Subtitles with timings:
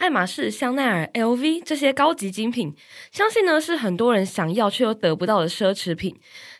[0.00, 2.74] 爱马仕、香奈儿、LV 这些高级精品，
[3.12, 6.16] 相信呢是很多人想要却又得不到的奢侈品。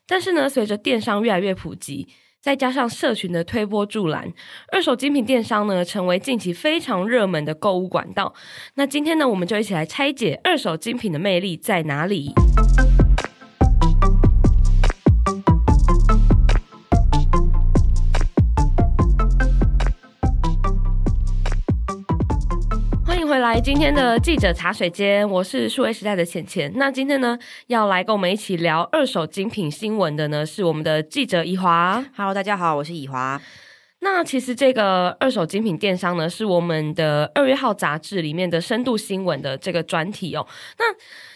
[0.07, 2.07] 但是呢，随着电商越来越普及，
[2.43, 4.31] 再加上社群的推波助澜，
[4.71, 8.35] 二手精品电商呢成为近期非常热门的购物管道。
[8.75, 12.35] 那今天呢，我们就一起来拆解二手精品的魅力在哪里。
[23.61, 26.73] 来今天的记者茶水间，我是数位时代的浅浅。
[26.77, 32.03] 那今天呢，要来跟我们一起聊二手精品新闻的呢，是我们的记者以华。
[32.17, 33.39] Hello，大家好，我是以华。
[33.99, 40.47] 那其实这个二手精品电商呢，是我们的二月号杂志里面的深度新闻的这个专题哦。
[40.79, 40.87] 那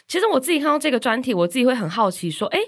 [0.07, 2.59] 其实我自己看到这个专题，我自己会很好奇说，哎，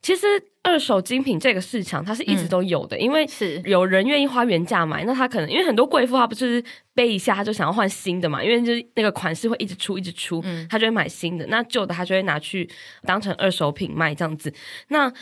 [0.00, 0.26] 其实。
[0.64, 6.62] 二手精品这个市场，它是一直都有的，嗯、因为是有人愿意花原价买，那他可能因为很多贵妇，她不是
[6.94, 12.70] 背一下，他就想要换新的嘛，因为就是那个款式会一直出，一直出，嗯，他就会买新的，那旧的他就会拿去
[13.04, 14.54] 当成二手品卖这样子。
[14.86, 15.12] 那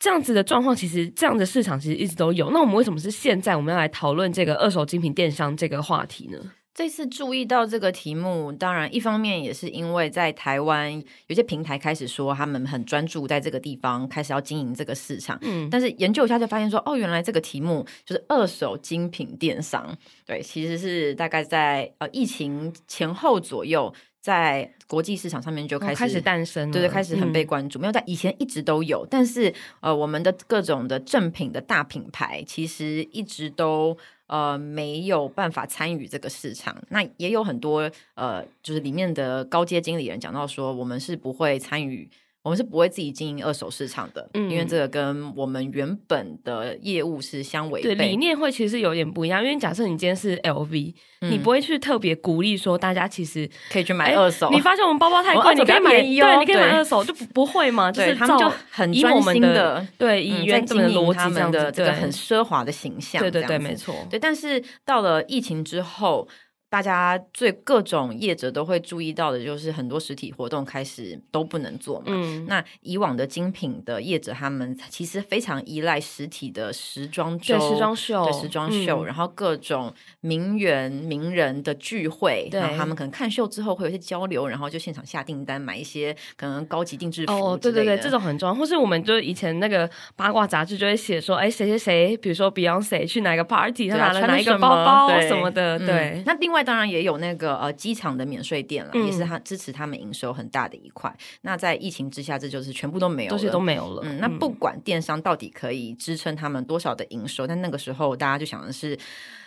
[0.00, 2.50] 这样子的状况，其实这样的市场其实一直都有。
[2.50, 6.38] 那我们为什么是现在我们要来讨论这个二手精品电商这个话题呢？
[6.78, 10.92] 这次注意到这个题目，当然一方面也是因为在台湾
[11.26, 15.36] 有些平台开始说他们很专注在这个地方，开始要经营这个市场。
[15.42, 19.92] 嗯，但是研究一下就发现说，哦，原来这个题目就是二手精品电商。
[20.24, 27.78] 对，其实是大概在呃疫情前后左右，在国际市场上面就开始、哦、开始诞生，对对，开始很被关注。
[27.78, 33.96] 嗯、没有在以前一直都有，但是呃，我们的各种的正品的大品牌其实一直都。
[34.28, 42.06] 呃，没有办法参与这个市场，那也有很多呃，就是里面的高阶经理人讲到说，我们是不会参与。
[42.42, 47.94] 我们是不会自己经营二手市场的，嗯，因为这个跟我们原本的业务是相违背。
[47.94, 49.42] 对，理念会其实有点不一样。
[49.42, 54.48] 因为假设你今天是 LV，嗯，你不会去特别鼓励说大家其实可以去买二手。
[54.50, 57.90] 你发现我们包包太贵，你可以买，对，你可以买二手，就不不会嘛？
[57.92, 63.94] 就是他们就很专心的，对，以原本的逻辑这样的这个很奢华的形象，对对对，没错。
[64.08, 66.26] 对，但是到了疫情之后。
[66.70, 72.06] 大家最各种业者都会注意到的，就是很多实体活动开始都不能做嘛。
[72.08, 79.90] 嗯，那以往的精品的业者，他们其实非常依赖实体的时装周、时装秀、对时装秀，嗯、然后各种
[80.20, 87.32] 名媛名人的聚会，对，然后他们可能看秀之后会有一些交流，然后就现场下订单买一些可能高级定制服。
[87.32, 88.54] 哦，对对对，这种很重要。
[88.54, 95.78] 或是我们就以前那个八卦杂志就会写说，哎，谁谁谁，比如说 Beyonce 去哪个 party，他拿了哪一个包包什么的。
[95.78, 96.57] 对，嗯、那另外。
[96.62, 101.14] 当然也有那个呃机场的免税店了，嗯、也是他支持他们营收很大的一块。
[101.42, 104.02] 那在疫情之下，这就是全部都没有了，这些都没有了。
[104.04, 108.98] 嗯，那不管电商到底可以支撑他们多少的营收，嗯、但那个时候大家就想的是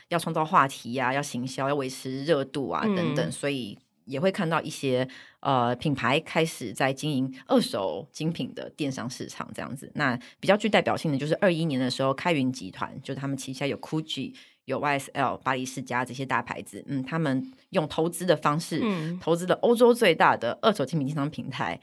[0.10, 5.08] 要创造话题呀、啊，要行销，要维持热度啊等等，嗯、所以也会看到一些
[5.40, 9.92] 呃品牌开始在经营二手精品的电商市场这样子。
[9.96, 14.34] 那比较具代表性的就是二一年的时候，开云集团就是他们旗下有 Gucci。
[14.66, 21.80] 有 YSL、巴黎世家这些大牌子，嗯，他们用投资的方式，嗯，投资了欧洲最大的二手精品电商平台。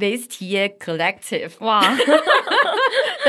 [0.00, 1.80] Vestiaire Collective，哇，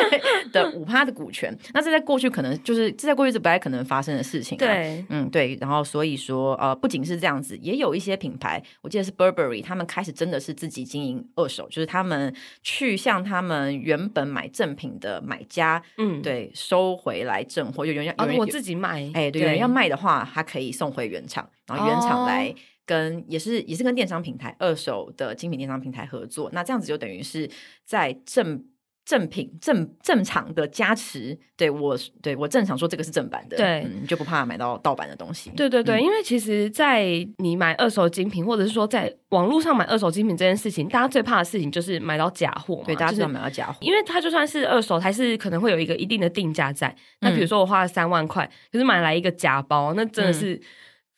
[0.09, 0.21] 对
[0.51, 12.33] 的五趴的股权，那这在过去可能就是这在过去是不太可能发生的事情，啊，对，嗯，对，然后所以说呃，不仅是这样子，也有一些品牌，我记得是 Burberry，他们开始真的是自己经营二手，就是他们
[12.63, 22.47] 去向他们原本买正品的买家，嗯，对，收回来正货，就有人要，哦，我自己买，哎，对，有人要卖的话，他可以送回原厂，然后原厂来。
[22.47, 22.55] 哦
[22.91, 27.49] 跟也是也是跟电商平台二手的精品电商平台合作，那这样子就等于是
[27.85, 28.65] 在正
[29.05, 35.49] 正品正正常的加持，对我对我正常说这个是正版的，对，嗯，就不怕买到盗版的东西。
[35.55, 37.05] 对对对，嗯，因为其实，在
[37.37, 46.93] 你买二手精品，或者是说在网络上买二手精品这件事情，大家最怕的事情就是买到假货，对，大家知道买到假货，因为它就算是二手，还是可能会有一个一定的定价在。
[47.21, 50.61] 那比如说我花了三万块，可是买来一个假包，那真的是。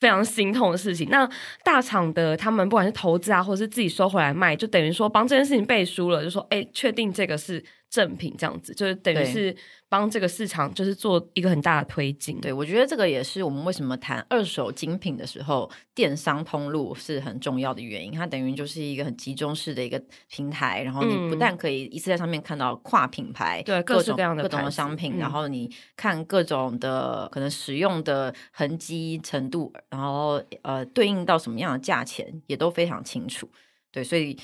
[0.04, 1.08] 非常心痛的事情。
[1.10, 1.28] 那
[1.64, 7.64] 大厂的他们不管是投资啊，或者是自己收回来卖，就等于说帮这件事情背书了，就说哎，确定这个是
[7.94, 9.56] 正品，这样子就是等于是
[9.88, 12.42] 帮这个市场就是做一个很大的推进。
[12.42, 18.12] 对，我觉得这个也是我们为什么谈二手精品的时候，电商通路是很重要的原因。
[18.12, 33.48] 它等于就是一个很集中式的一个平台，然后你不但可以一次在上面看到跨品牌，对、嗯、各种各样的各种的商品，嗯、然后你看各种的可能使用的痕迹程度，然后呃对应到什么样的价钱也都非常清楚。
[33.94, 34.36] 对，所以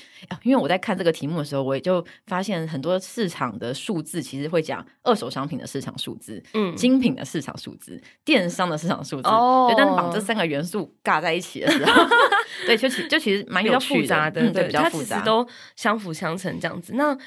[0.44, 12.08] 因为我在看这个题目的时候，我也就发现很多市场的数字其实会讲二手商品的市场数字，嗯，精品的市场数字，电商的市场数字，哦，对，但是把这三个元素尬在一起的时候，
[12.64, 16.92] 对，就其就其实蛮有复杂的，嗯、对，比较复杂，它其实都相辅相成这样子。
[16.94, 17.18] 那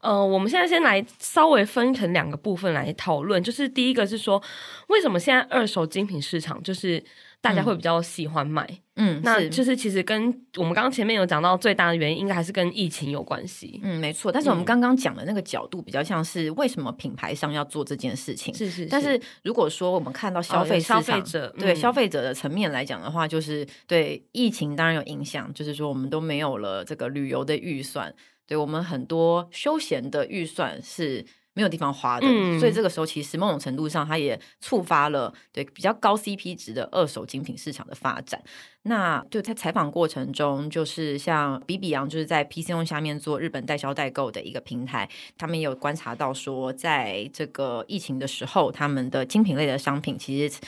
[0.00, 4.40] 呃，我们现在先来稍微分成两个部分来讨论，就是第一个是说，
[4.86, 7.02] 为什么现在二手精品市场就是。
[7.42, 8.78] 大家会比较喜欢买，嗯，
[9.22, 10.24] 那就是其实跟
[10.56, 14.30] 我们刚刚前面有讲到最大的原因，应该还是跟疫情有关系，嗯，没错。
[14.30, 18.86] 但是我们刚刚讲的那个角度比较像是为什么品牌商要做这件事情，是是，是。
[18.86, 28.14] 但是如果说我们看到消费消费者对、嗯、消费者的层面来讲的话，就是对疫情当然有影响，就是说我们都没有了这个旅游的预算，
[28.46, 31.24] 对我们很多休闲的预算是。
[31.54, 38.42] 没有地方花的，嗯，所以这个时候其实某种程度上，它也触发了对比较高 CP 值的二手精品市场的发展。
[38.84, 45.06] 那就在采访过程中，就是像比比洋，就是在 PChome 下面做日本代销代购的一个平台，
[45.36, 50.58] 他们也有观察到说，在这个疫情的时候，他们的精品类的商品其实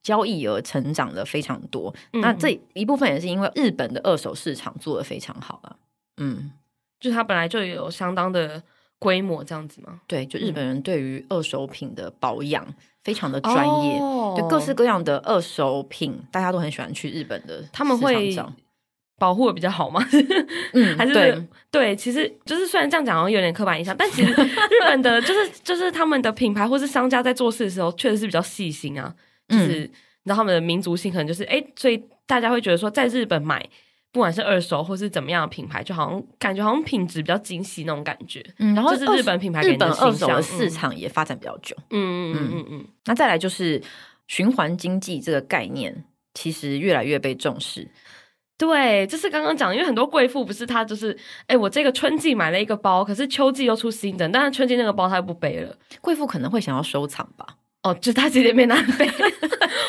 [0.00, 1.92] 交易额成长了非常多。
[2.12, 5.76] 嗯，那这一部分也是因为日本的二手市场做得非常好了。
[6.18, 6.52] 嗯，
[7.00, 8.62] 就它本来就有相当的。
[9.00, 10.00] 规模这样子吗？
[10.06, 12.64] 对，就日本人对于二手品的保养
[13.02, 17.64] 非常的专业，哦，就各式各样的二手品，大家都很喜欢去日本的。
[17.72, 18.36] 他们会
[19.18, 20.06] 保护的比较好吗？
[20.74, 29.14] 嗯， 还是对，对，其实就是虽然这样讲好像有点刻板印象，但其实日本的 就是就是他们的品牌或是商家在做事的时候，确实是比较细心啊。
[29.48, 29.90] 就是，嗯，
[30.24, 33.66] 然后他们的民族性可能就是哎，所以大家会觉得说在日本买。
[34.12, 38.44] 不管是二手或是怎么样的品牌，就好像感觉好像品质比较精细那种感觉。
[38.58, 41.76] 嗯，然后就是日本品牌，日本二手的市场也发展比较久。
[41.90, 42.86] 嗯嗯嗯嗯嗯。
[43.04, 43.80] 那再来就是
[44.26, 46.04] 循环经济这个概念，
[46.34, 47.88] 其实越来越被重视。
[48.58, 51.16] 对，就是刚刚讲，因为很多贵妇不是她就是，
[51.46, 55.74] 哎，我这个春季买了一个包，可是秋季又出新的，但是春季那个包她又不背了。
[56.00, 57.46] 贵妇可能会想要收藏吧。
[57.82, 59.10] 哦，就他直接没拿背，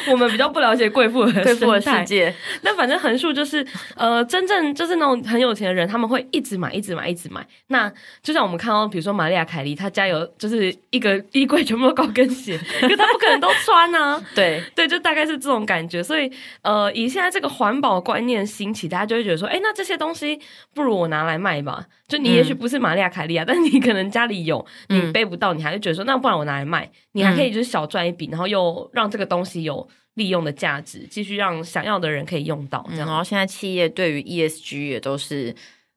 [0.11, 2.33] 我们比较不了解贵妇的 贵妇的世界。
[2.61, 3.65] 那反正横竖就是，
[3.95, 7.45] 呃，真正就是那种很有钱的人，他们会一直买，一直买，一直买。
[7.67, 14.21] 那就像我们看到，比如说玛丽亚凯莉，她家有就是一个衣柜全部都高跟鞋， 因为她不可能都穿啊。
[14.35, 16.01] 对对，就大概是这种感觉。
[16.01, 16.31] 所以，
[16.61, 20.39] 呃，以现在这个环保观念兴起，大家就会觉得说，哎，那这些东西
[20.73, 21.85] 不如我拿来卖吧。
[22.07, 32.85] 就你也许不是玛丽亚凯莉啊，嗯、但是你可能家里有，你背不到，你还是觉得说，那不然我拿来卖，你还可以就是小赚一笔，然后又让这个东西有利用的价值，继续让想要的人可以用到。
[32.89, 35.55] 这样，嗯、然后现在企业对于 ESG 也都是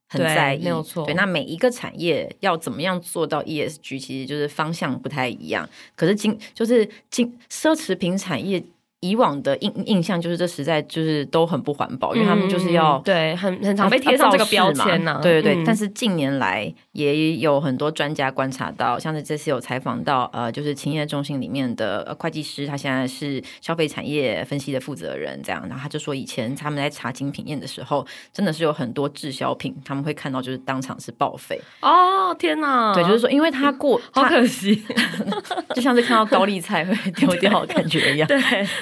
[0.09, 1.05] 很在意，没有错。
[1.05, 5.69] 对，那每一个产业要怎么样做到 ESG，其实就是方向不太一样。
[5.97, 8.63] 可是今就是今奢侈品产业。
[9.05, 15.21] 以往的印印象就是这实在就是都很不环保，因为他们就是要、嗯、对很很常被贴上这个标签呢、啊。
[15.21, 31.61] 对对对、嗯，但是近年来也有很多专家观察到，像是这次有采访到呃，就是勤业中心里面的会计师，他现在是消费产业分析的负责人，这样，然后他就说以前他们在查精品验的时候，真的是有很多滞销品，他们会看到就是当场是报废。
[31.83, 32.95] 哦天哪！
[32.95, 34.83] 对，就是说因为他过，好可惜，
[35.77, 38.27] 就像是看到高丽菜会丢掉的感觉一样。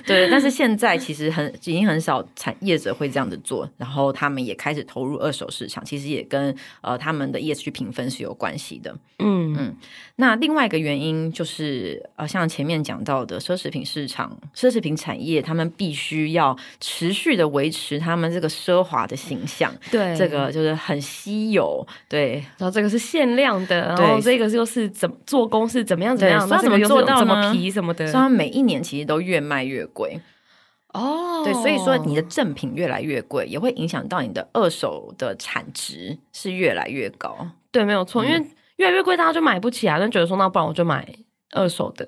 [0.06, 0.11] 对。
[0.12, 8.94] 对，但是现在其实很已经很少产业者会这样子做，然后他们也开始投入二手市场，其实也跟呃他们的 ESG 评分是有关系的。
[9.18, 9.76] 嗯嗯，
[10.16, 19.72] 那另外一个原因就是呃，像前面讲到的奢侈品市场、奢侈品产业，他们必须要持续的维持他们这个奢华的形象。
[19.90, 21.86] 对，这个就是很稀有。
[22.08, 27.18] 对，然后这个是限量的，然后这个就是怎么做工是怎么样怎么样，那怎么做到？
[27.22, 30.01] 怎么皮什么的，所以每一年其实都越卖越贵。
[30.94, 37.48] 哦、oh，对，所以说你的正品越来越贵，也会影响到你的二手的产值是越来越高。
[37.70, 41.08] 对，没有错，嗯、因为越来越贵，大家就买不起啊，就觉得说那不然我就买
[41.52, 42.06] 二手的，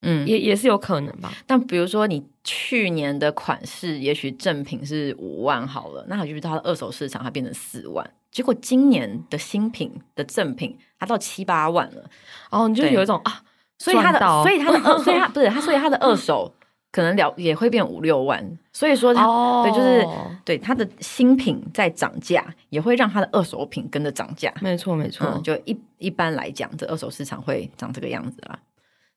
[0.00, 1.30] 嗯，也也是有可能吧。
[1.46, 12.08] 但比如说你去年的款式，也许正品是五万好了，那就是它的二手市场它变成四万，结果今年的新品的正品它到七八万了，
[12.50, 13.42] 哦，你就有一种啊，
[13.78, 16.50] 所以它的，所以它的，所以它 不是它，所以它的二手。
[16.94, 18.40] 可能了也会变五六万，
[18.72, 19.66] 所以说它、oh.
[19.66, 20.06] 对，就是
[20.44, 24.54] 对它的新品在涨价，也会让它的二手品跟着涨价。
[24.60, 25.26] 没错，没错。
[25.26, 28.56] 嗯、就一一般来讲，这二手市场会长这个样子啦。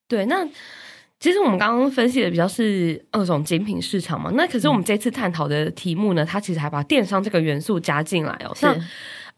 [0.07, 0.43] 对，那
[1.19, 8.55] 其实我们刚刚分析的比较是二手精品市场嘛，那可是我们这次探讨的题目呢，它其实还把电商这个元素加进来哦。
[8.55, 8.65] 是。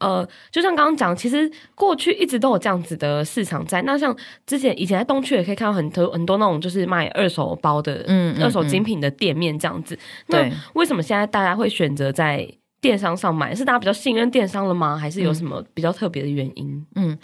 [0.00, 3.80] 呃，就像刚刚讲，其实过去一直都有这样子的市场在。
[3.82, 4.14] 那像
[4.46, 9.94] 之前以前在东区也可以看到很多很多那种就是卖二手包的，嗯，二手精品的店面这样子。
[9.94, 12.46] 嗯嗯嗯、那为什么现在大家会选择在
[12.80, 13.54] 电商上买？
[13.54, 14.96] 是大家比较信任电商了吗？
[14.96, 16.86] 还是有什么比较特别的原因？
[16.96, 17.18] 嗯，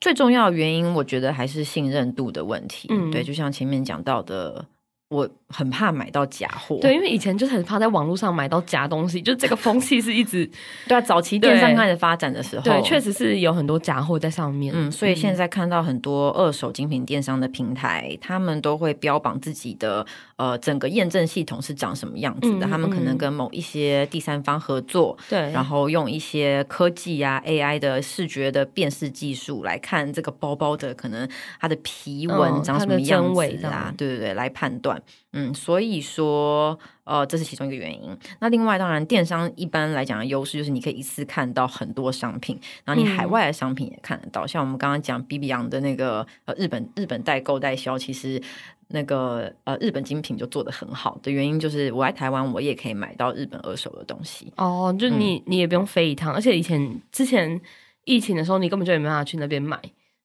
[0.00, 2.88] 最重要的原因，我觉得还是信任度的问题。
[2.90, 4.64] 嗯，对，就像前面讲到的。
[5.10, 10.48] 我很怕买到假货，对，因为以前就是很怕在网络上买到假东西，就这个风气是一直
[10.86, 14.72] 对啊，早期电商开始发展的时候，对，确实是有很多假货在上面。
[14.76, 22.66] 嗯，所以现在看到很多二手精品电商的平台，嗯、他们都会标榜自己的呃整个验证系统是长什么样子的。
[22.68, 34.99] 嗯、他们可能跟某一些第三方合作，对、嗯，然后用一些科技啊 AI 的视觉的辨识技术来看这个包包的可能它的皮纹长什么样子啊，嗯、对对对，来判断。
[35.32, 38.16] 嗯，所以说，呃，这是其中一个原因。
[38.40, 44.44] 那另外，当然，电商一般来讲的优势就是你可以一次看到很多商品，然后你海外的商品也看得到。
[44.44, 48.42] 嗯、像我们刚刚讲 BIBIAN 的那个呃日本日本代购代销，其实
[48.88, 54.52] 那个呃日本精品就做得很好的原因就是我在台湾我也可以买到日本二手的东西。
[54.56, 57.60] 哦，就你、嗯、你也不用飞一趟，而且以前之前
[58.04, 59.80] 疫情的时候，你根本就也没办法去那边买。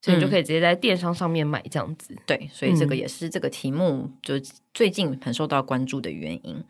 [0.06, 2.14] 所以你就可以直接在电商上面买这样子。
[2.14, 4.36] 嗯，对，所以这个也是这个题目就
[4.72, 6.64] 最近很受到关注的原因。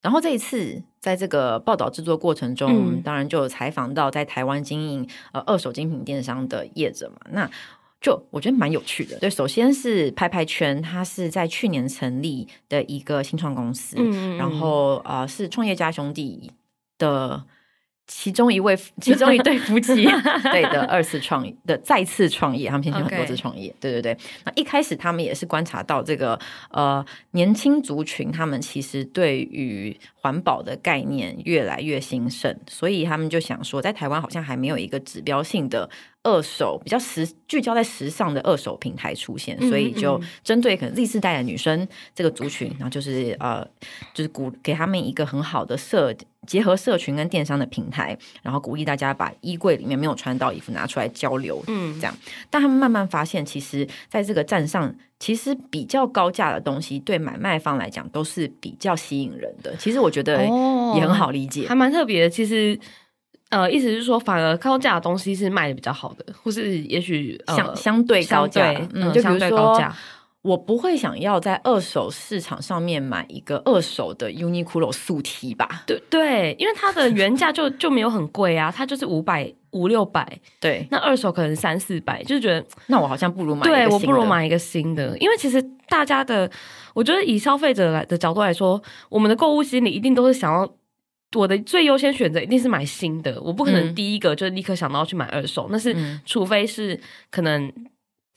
[0.00, 7.50] 然后这一次在这个报道制作过程中，嗯、当然就有采访到在台湾经营呃二手精品电商的业者嘛，那
[8.00, 9.18] 就我觉得蛮有趣的。
[9.18, 16.52] 对，首先是拍拍圈，它是在去年成立的一个新创公司，嗯、然后呃是创业家兄弟
[16.96, 17.44] 的。
[18.12, 20.04] 其中一位， 其中一对夫妻，
[20.50, 24.16] 对的二次创业的再次创业，他们先前很多次创业.对对对。
[24.44, 26.36] 那一开始他们也是观察到这个
[26.70, 35.88] 呃年轻族群，他们其实对于环保的概念越来越兴盛，所以他们就想说，在台湾好像还没有一个指标性的。
[36.22, 43.66] 二手比较时聚焦在时尚的二手平台出现，所以就针对可能 Z 世代的女生这个族群，然后就是呃，
[44.12, 46.14] 就是鼓给他们一个很好的社
[46.46, 52.14] 结合社群跟电商的平台，然后鼓励大家把衣柜里面没有穿到衣服拿出来交流，嗯，这样。
[52.50, 59.74] 但他们慢慢发现，其实在这个站上，其实比较高价的东西，对买卖方来讲都是比较吸引人的。
[59.76, 60.44] 其实我觉得
[60.94, 62.28] 也很好理解，哦、还蛮特别的。
[62.28, 62.78] 其实。
[63.50, 69.76] 呃，意思是说，反而高价的东西是卖的比较好的，或是也许、呃、相相对高价，嗯，就比如说，
[70.42, 75.82] 我不会想要在二手市场上面买一个二手的 Uniqlo 素 T 吧？
[75.84, 86.48] 对对，因为它的原价就就没有很贵啊，它就是五百五六百， 对，那二手可能三四百，就是觉得那我好像不如买，对我不如买一个新的，因为其实大家的，
[86.94, 90.72] 我觉得以消费者来的角度来说，我们的购物心理一定都是想要。
[91.36, 95.94] 我的最优先选择一定是买新的，我不可能第一个就立刻想到去买二手，嗯、那是
[96.26, 96.98] 除非是
[97.30, 97.72] 可能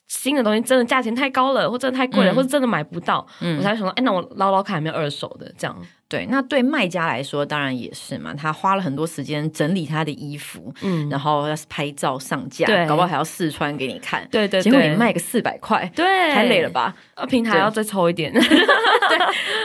[0.08, 5.76] 新的东西真的价钱太高了，或真的太贵了，嗯、或者真的买不到，嗯、我才会想到，哎，那我捞捞看有没有二手的这样。
[6.14, 16.94] 对，那对卖家来说当然也是嘛，他花了很多时间整理他的衣服，嗯，然后要拍照上架，对，搞不好还要试穿给你看，对对，结果你卖个四百块，对，太累了吧？
[17.28, 18.46] 平台要再抽一点， 对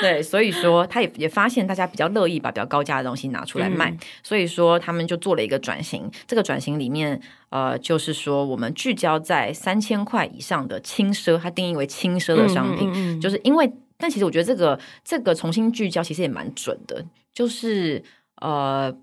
[0.00, 13.70] 对，所以说他也也发现大家比较乐意把比较高价的东西拿出来卖，所以说他们就做了一个转型，这个转型里面，呃，就是说我们聚焦在三千块以上的轻奢，它定义为轻奢的商品，就是因为。
[13.98, 18.02] 但其实我觉得这个这个重新聚焦其实也蛮准的，就是
[18.40, 18.94] 呃，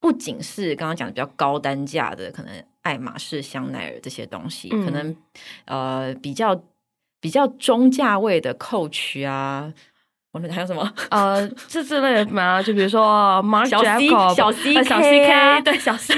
[0.00, 5.16] 不仅是刚刚讲的比较高单价的，可能爱马仕、香奈儿这些东西，嗯、可能
[5.66, 6.60] 呃比较
[7.20, 9.72] 比较中价位的 Coach 啊。
[10.32, 10.90] 我们还有什么？
[11.10, 16.14] 呃，这之类的嘛，就比如说 Marc Jacobs 小 C 小 CK，对小 C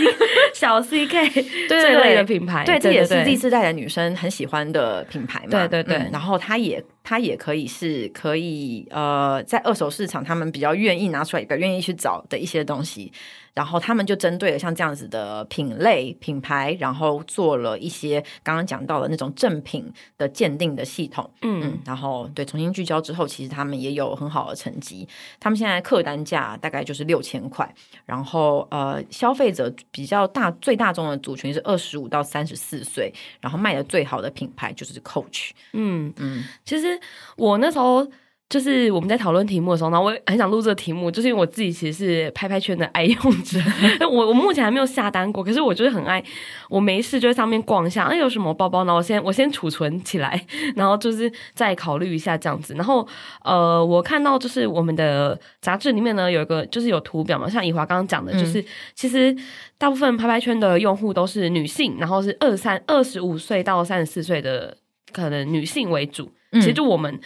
[0.54, 5.48] 小 CK 这类的品牌，对，这也是第四代的女生很喜欢的品牌嘛。
[5.50, 13.12] 对对对，然后它也它也可以是可以呃，在二手市场他们比较愿意拿出来，比较愿意去找的一些东西。
[13.52, 25.06] 然后他们就针对了像这样子的品类品牌，然后做了一些刚刚讲到的那种正品的鉴定的系统，嗯，嗯，然后对重新聚焦之后，其实他们也有很好的成绩。
[25.38, 27.72] 他们现在客单价大概就是六千块，
[28.04, 35.50] 然后呃，消费者比较大最大众的族群是二十五到三十四岁，然后卖的最好的品牌就是 Coach。
[35.74, 36.93] 嗯嗯，其实
[37.36, 38.06] 我那时候。
[38.50, 43.58] 就是我们在讨论题目的时候，然后我也很想录这个题目，就是因为我自己其实是拍拍圈的爱用者。
[44.06, 46.22] 我我目前还没有下单过，可是我就是很爱，
[46.68, 48.94] 我没事就在上面逛一下，哎，有什么包包呢？
[48.94, 50.46] 我先我先储存起来，
[50.76, 52.74] 然后就是再考虑一下这样子。
[52.74, 53.04] 然后
[53.42, 59.34] 呃，我看到就是我们的杂志里面呢有一个就是有图表嘛，像以华刚刚讲的，就是、嗯、其实
[59.78, 64.76] 大部分拍拍圈的用户都是女性，然后是二三二十五岁到三十四岁的
[65.12, 66.30] 可能女性为主。
[66.54, 67.20] 其实就我们，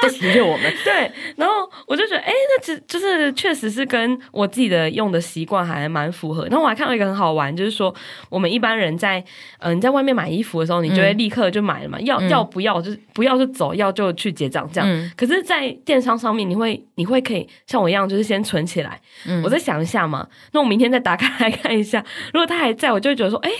[0.00, 0.72] 这其实就我们。
[0.84, 6.44] 对，然后我就觉得，哎，那其就是确实是跟我自己的用的习惯还蛮符合。
[6.46, 7.94] 然后我还看到一个很好玩，就是说
[8.28, 9.18] 我们一般人在
[9.58, 14.88] 嗯、呃、你在外面买衣服的时候，你就会立刻就买了嘛，嗯、要要不要就不要就走，要就去结账这样。
[14.88, 19.00] 嗯、可是，在电商上面，你会你会可以像我一样，就是先存起来。
[19.26, 23.50] 嗯、我再想一下嘛，那我明天再打开来看一下，如果他还在，我就会觉得说，哎。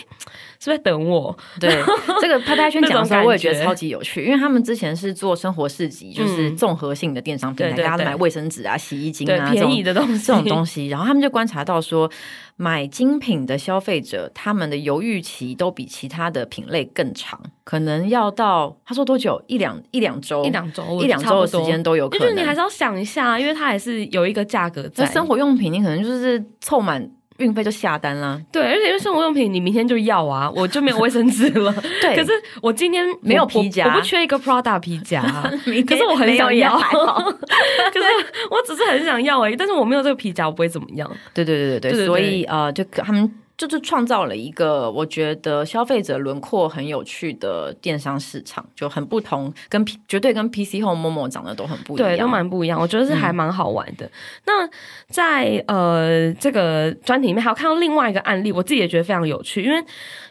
[0.65, 1.37] 是在等我？
[1.59, 1.71] 对，
[2.21, 10.87] 这个拍拍圈讲的时候，我也觉得超级有趣，因为他们之前是做生活市集，就是综合性的电商平台，大家都买卫生纸啊、洗衣精啊便宜的东西，这种东西。
[10.87, 12.11] 然后他们就观察到说，
[12.57, 19.43] 买精品的消费者，他们的犹豫期都比其他的品类更长，可能要到他说多久？
[19.49, 22.29] 一两一两周，一两周，一两周的时间都有可能。
[22.29, 25.07] 就是你还是要想一下，因为它还是有一个价格在。
[25.07, 27.11] 生活用品，你可能就是凑满。
[27.39, 31.75] 运费就下单啦，对，而且因为生活用品，你明天就要啊， 我就没有卫生纸了。
[32.01, 35.23] 对，可是我今天没有皮夹，我不缺一个 Prada 皮夹，
[35.87, 38.07] 可是我很想要， 可是
[38.51, 41.11] 我只是很想要而已，但是我没有这个皮夹，我不会怎么样。
[41.35, 43.31] 对对对对对，所以呃，就他们。
[43.67, 52.81] 就是创造了一个我觉得消费者轮廓很有趣的电商市场，就很不同，跟 P 绝对跟 PC Home、Momo 长得都很不一样，对，都蛮不一样。
[52.81, 54.05] 我觉得是还蛮好玩的。
[54.07, 54.11] 嗯、
[54.47, 54.71] 那
[55.09, 59.83] 在呃这个专题里面，还有看到另外一个案例，我自己也觉得非常有趣，因为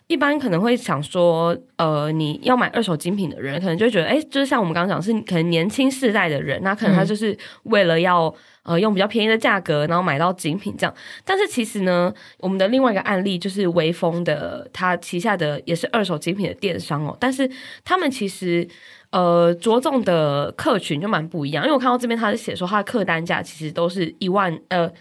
[0.08, 8.34] 一般可能会想说，呃，你要买二手精品的人，可能就会觉得，哎，就是像我们刚刚讲，是可能年轻世代的人，那可能他就是为了要。
[8.64, 10.96] 呃，用比较便宜的价格，然后买到精品这样。
[11.26, 17.18] 但是其实呢，我们的另外一个案例就是微风的，他旗下的也是二手精品的电商哦。
[17.20, 17.50] 但是
[17.84, 18.68] 他们其实
[19.12, 24.92] 呃着重的客群就蛮不一样，因为我看到这边他是写说他的客单价其实都是一万呃。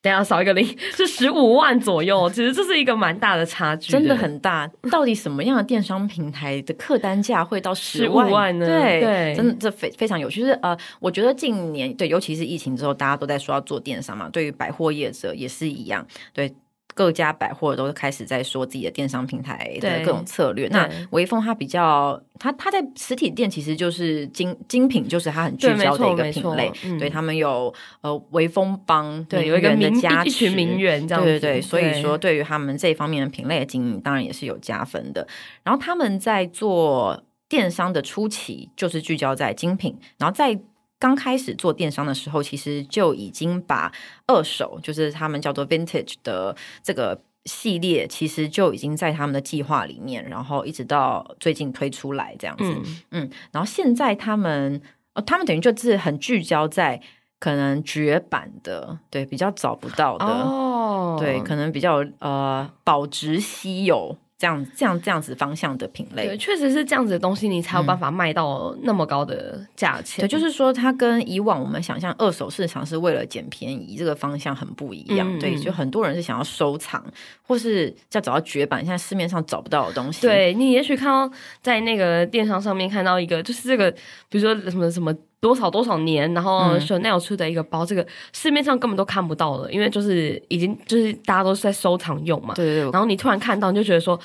[0.00, 0.64] 等下少一个零，
[0.94, 2.28] 是十五万左右。
[2.30, 4.70] 其实这是一个蛮大的差距，真的很大。
[4.90, 8.66] 到底什么样的电商平台的客单价会到十五万呢？
[8.66, 10.40] 对，对真的这非非常有趣。
[10.40, 14.28] 就是呃，我觉得近年对，尤其是疫情之后，大家都在说要做电商嘛。
[14.28, 16.54] 对于百货业者也是一样，对。
[16.98, 20.66] 各家百货都开始在说自己的电商平台的各种策略。
[20.66, 26.72] 那微风它比较，它它在实体店其实就是精精品，就是它很聚焦的一个品类。
[26.82, 31.38] 嗯、对他们有呃微风帮，对有一个名家一群名媛这样子。
[31.38, 35.24] 对对对，所以说对于他们这方面的品类的经营，当然也是有加分的。
[35.62, 40.58] 然后他们在做电商的初期，就是聚焦在精品，然后在。
[40.98, 43.92] 刚开始做电商的时候，其实就已经把
[44.26, 52.64] 二手，就是他们叫做 vintage 的这个系列，其实就已经在他们的计划里面，然后一直到最近推出来这样子。
[52.64, 54.82] 嗯，嗯，然后现在他们，
[55.14, 57.00] 哦，他们等于就是很聚焦在
[57.38, 64.16] 可能绝版的，对，比较找不到的，哦，对，可能比较呃保值稀有。
[64.38, 70.24] 这样这样这样子方向的品类，对，确实是这样子的东西，你才有办法卖到那么高的价钱。
[70.24, 75.28] 对，就是说它跟以往我们想象二手市场是为了捡便宜这个方向很不一样。
[75.36, 77.04] 嗯、对，就很多人是想要收藏，
[77.42, 80.22] 或是要找到绝版，现在市面上找不到的东西。
[80.24, 83.90] 对，你也许看到在那个电商上面看到一个，就是这个，
[84.28, 85.12] 比如说什么什么。
[85.40, 92.54] 多少多少年，然后 Chanel 出的一个包，嗯、这个市面上根本都看不到了，因为就是已经就是大家都是在收藏用嘛。
[92.54, 92.90] 对对对。
[92.90, 94.18] 然后你突然看到，你就觉得说，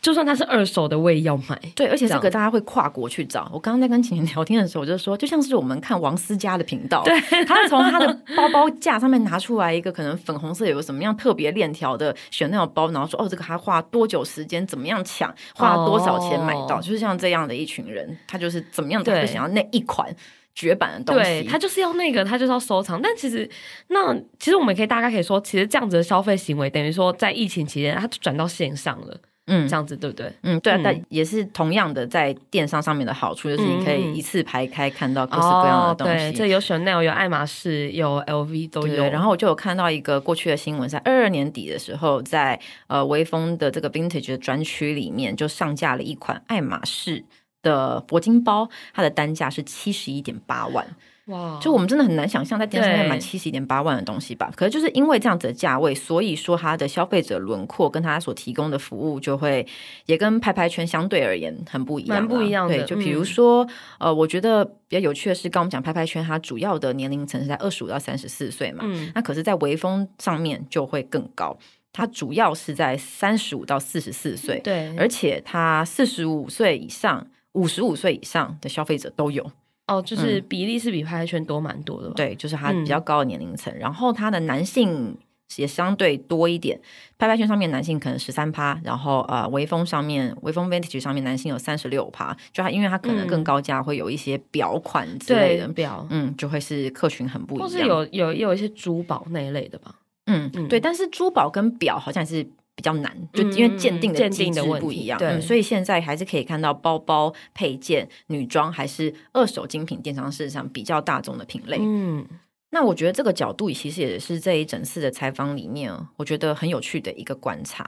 [0.00, 1.60] 就算它是二手的，我也要买。
[1.74, 3.50] 对，而且这个大家会跨国去找。
[3.52, 8.06] 我刚刚在跟晴晴聊天的时候，我就说，就像是我们看王思佳的频道，对，他从他的
[8.36, 20.14] 包包架上面拿出来一个可能粉红色有个什么样特别链条的 Chanel 包，然后说，哦，这个他花多久时间，怎么样抢，花了多少钱买到，哦、就是像这样的一群人，他就是怎么样，他就想要那一款。
[20.54, 23.00] 绝版的东西，对，他就是要那个，他就是要收藏。
[23.00, 23.48] 但其实，
[23.88, 30.30] 那其实我们可以大概可以说，其实这样子的消费行为，等于说在疫情期间，他转到线上了，嗯，这样子对不对？
[30.42, 30.76] 嗯，对啊。
[30.76, 36.26] 嗯、但也是同样的，在电商上面的好处，就是你可以一次排开看到各式各样的东西。
[36.26, 39.04] 哦、对，这有 Chanel，有爱马仕，有 LV 都有。
[39.04, 47.24] 然后我就有看到一个过去的新闻，在二二年底的时候，在呃微风的这个 Vintage 的专区里面，就上架了一款爱马仕。
[47.62, 50.86] 的铂金包，它的单价是七十一点八万，
[51.26, 51.58] 哇！
[51.60, 54.50] 就我们真的很难想象在电商上买七十一点八万的东西吧？
[54.56, 59.66] 可是就是因为这样子的价位，所以说它的消费者轮廓跟它所提供的服务就会
[60.06, 62.74] 也跟拍拍圈相对而言很不一样，蛮不一样的。
[62.74, 63.64] 对，就比如说，
[63.98, 71.56] 嗯、呃，我觉得比较有趣的是，刚我们讲拍拍圈，它主要的年龄层是在二十五到三十四岁嘛，嗯，那可是，在微风上面就会更高，
[71.92, 77.26] 它主要是在三十五到四十四岁，对，而且它四十五岁以上。
[77.52, 79.50] 五十五岁以上的消费者都有
[79.86, 82.14] 哦，就是比例是比拍拍圈多蛮多的吧？
[82.16, 83.72] 对，就是它比较高的年龄层。
[83.74, 85.16] 嗯、然后它的男性
[85.56, 86.80] 也相对多一点。
[87.18, 97.68] 拍拍圈上面男性可能十三趴，然后呃微风上面微风 Vintage 上面男性有三十六趴，就它因为它可能更高价，会有一些表款之类的表，嗯，就会是客群很不一样。
[97.68, 112.26] 或是有有有一些珠宝那一类的吧，嗯嗯，对，但是珠宝跟表好像是比较难，就因为鉴定的机制不一样，对、嗯，所以现在还是可以看到包包配件、女装还是二手精品电商市场比较大众的品类，嗯。
[112.72, 117.84] 那我觉得这个角度其实也是这一整次的采访里面，我觉得很有趣的一个观察。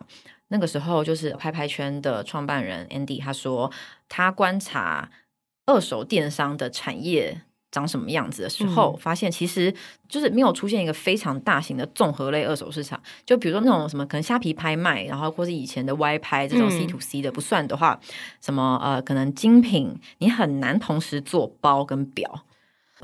[0.49, 3.71] 那个时候就是拍拍圈的创办人 Andy 他说，
[4.09, 5.09] 他观察
[5.66, 7.42] 二手电商的产业
[7.73, 9.75] 长什么样子的时候，嗯、发现其实
[10.09, 13.01] 就是没有出现一个非常大型的综合类二手市场。
[13.27, 18.09] 就比如说那种什么可能虾皮拍卖，然后或是以前的 Y 拍这种 C to C 的不算的话，嗯、
[18.41, 22.45] 什么呃可能精品你很难同时做包跟表。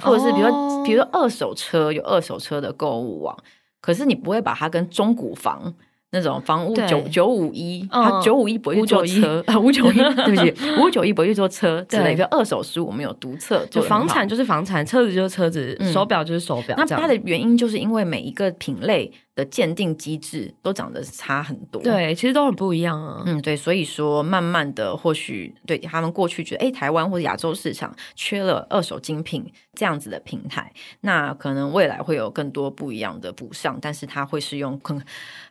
[0.01, 3.37] 或者是比如说，比如说二手车有二手车的购物网，
[3.81, 5.75] 可是你不会把它跟中古房
[6.11, 9.97] 那种房屋九九五一，它九五一不会去做车，五九一。
[10.25, 12.25] 对不起，五九一不会去做车之类的。
[12.31, 16.75] 二手书我们有读册，就房产就是房产，车子就是车子，手表就是手表。
[16.79, 23.23] 那它的原因就是因为每一个品类的鉴定机制都长得差很多，对，其实都很不一样啊。
[23.25, 30.73] 嗯，对，所以说慢慢的，或许对他们过去觉得，哎，台湾或者亚洲市场缺了二手精品这样子的平台，
[31.03, 35.01] 那可能未来会有更多不一样的补上，但是它会是用很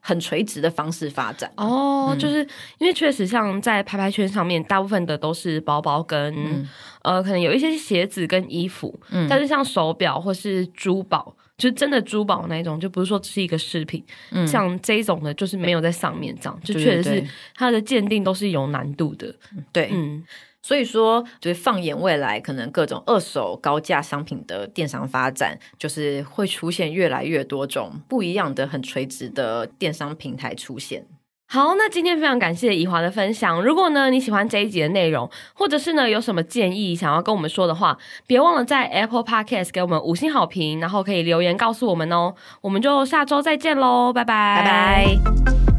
[0.01, 1.49] 很垂直的方式发展。
[1.55, 2.45] 哦，嗯、就是
[2.79, 6.67] 因为确实像在拍拍圈上面，大部分的都是包包跟、嗯、
[7.03, 11.36] 呃，可能有一些鞋子跟衣服，嗯，但是像手表或是珠宝。
[11.57, 19.33] 就真的珠宝那一种，就不是说只是一个饰品，嗯，像这种的，就是没有在上面这样，就确实是它的鉴定都是有难度的，
[19.71, 20.23] 对，嗯，
[20.61, 31.07] 所以说，就是放眼未来，可能各种二手高价商品的电商发展，就是会出现越来越多种不一样的、很垂直的电商平台出现。
[31.49, 33.63] 好，那今天非常感谢宜华的分享。
[33.63, 42.35] 如果呢你喜欢这一集的内容，或者是呢有什么建议想要跟我们说的话，别忘了在 Apple Podcast 给我们五星好评，然后可以留言告诉我们哦。
[42.59, 45.76] 我们就下周再见喽，拜拜，拜拜。